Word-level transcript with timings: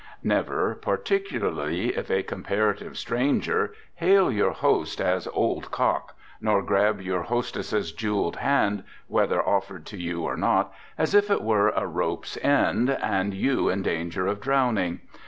Never, 0.23 0.73
particularly 0.73 1.89
if 1.95 2.09
a 2.09 2.23
comparative 2.23 2.97
stranger, 2.97 3.75
hail 3.93 4.31
your 4.31 4.49
host 4.49 4.99
as 4.99 5.27
"Old 5.31 5.69
Cock," 5.69 6.15
nor 6.41 6.63
grab 6.63 6.99
your 6.99 7.21
hostess's 7.21 7.91
jeweled 7.91 8.37
hand, 8.37 8.83
whether 9.05 9.47
offered 9.47 9.85
to 9.85 9.97
you 9.99 10.23
or 10.23 10.35
not, 10.37 10.73
as 10.97 11.13
if 11.13 11.29
it 11.29 11.43
were 11.43 11.69
a 11.69 11.85
rope's 11.85 12.35
end, 12.37 12.89
and 12.89 13.35
you 13.35 13.69
in 13.69 13.83
danger 13.83 14.25
of 14.25 14.41
drowning. 14.41 15.01